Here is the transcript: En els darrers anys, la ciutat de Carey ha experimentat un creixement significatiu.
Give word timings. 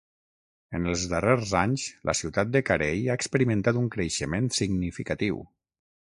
En 0.77 0.85
els 0.91 1.01
darrers 1.09 1.51
anys, 1.59 1.83
la 2.09 2.15
ciutat 2.19 2.49
de 2.55 2.61
Carey 2.69 3.03
ha 3.11 3.17
experimentat 3.21 3.79
un 3.83 3.89
creixement 3.97 4.49
significatiu. 4.61 5.39